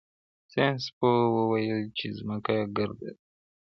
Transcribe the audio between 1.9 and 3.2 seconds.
چې ځمکه ګرده ده.